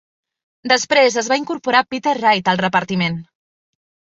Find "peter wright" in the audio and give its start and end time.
1.93-2.51